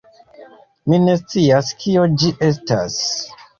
[0.93, 2.99] Mi ne scias kio ĝi estas.